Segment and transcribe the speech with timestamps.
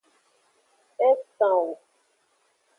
[1.07, 1.71] E kan wo.